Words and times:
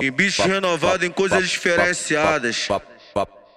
Em 0.00 0.10
bicho 0.10 0.42
renovado 0.42 1.04
em 1.04 1.10
coisas 1.10 1.48
diferenciadas. 1.48 2.68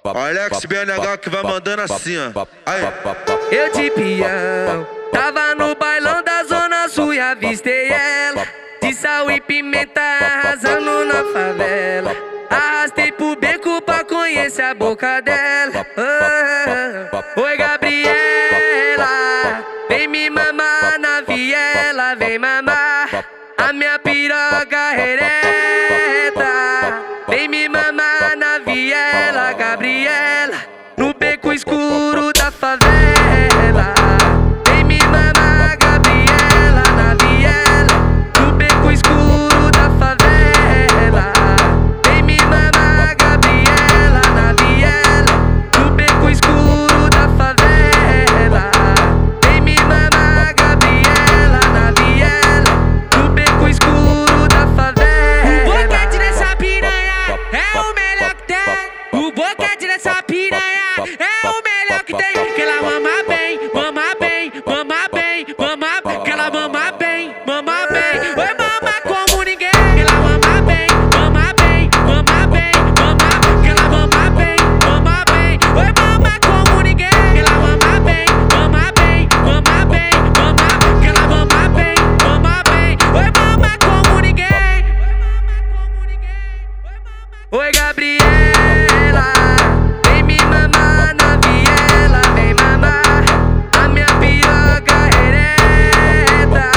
Alex 0.04 0.66
BNH 0.66 1.18
que 1.18 1.30
vai 1.30 1.44
mandando 1.44 1.82
assim, 1.82 2.16
ó. 2.18 2.46
Aí. 2.66 2.82
Eu 3.52 3.72
de 3.72 3.92
peão, 3.92 4.88
tava 5.12 5.56
no 5.56 5.76
bailão 5.76 6.24
da 6.24 6.44
Zona 6.44 6.88
Sul 6.90 7.14
e 7.14 7.20
avistei 7.20 7.90
ela. 7.90 8.48
De 8.82 8.94
sal 8.94 9.30
e 9.32 9.42
pimenta 9.42 10.02
arrasando 10.02 11.06
na 11.06 11.24
favela. 11.34 12.16
Arrastei 12.50 13.12
pro 13.12 13.36
beco 13.36 13.82
pra 13.82 14.04
conhecer 14.04 14.62
a 14.62 14.74
boca 14.74 15.22
dela. 15.22 15.86
Oh, 17.36 17.42
Oi, 17.42 17.58
Gabriela, 17.58 18.16
vem 19.90 20.08
me 20.08 20.30
mamar 20.30 20.98
na 21.00 21.22
viela, 21.22 22.16
vem 22.16 22.40
mamar. 22.40 23.26
A 23.58 23.74
minha 23.74 24.00
piroca 24.00 24.57
mamar 28.68 29.27
Oi, 87.60 87.72
Gabriela, 87.72 89.34
vem 90.06 90.22
me 90.22 90.38
mamar 90.38 91.16
na 91.16 91.38
viela, 91.42 92.22
vem 92.36 92.54
mamar 92.54 93.26
a 93.82 93.88
minha 93.88 94.06
piroca 94.20 95.10
ereta. 95.26 96.70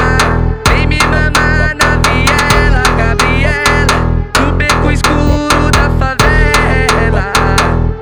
Vem 0.71 0.87
me 0.87 0.99
mamar 1.01 1.77
na 1.77 2.01
viela, 2.09 2.83
Gabriela, 2.97 3.97
no 4.41 4.53
beco 4.53 4.91
escuro 4.91 5.71
da 5.71 5.91
favela. 6.01 7.31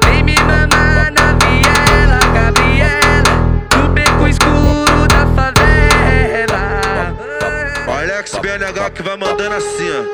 Vem 0.04 0.22
me 0.22 0.36
mamar 0.36 1.10
na 1.10 1.32
viela, 1.42 2.20
Gabriela, 2.32 3.34
no 3.76 3.88
beco 3.88 4.28
escuro 4.28 5.08
da 5.08 5.26
favela. 5.34 6.62
Alex 7.88 8.38
BNH 8.40 8.90
que 8.94 9.02
vai 9.02 9.16
mandando 9.16 9.56
assim, 9.56 10.06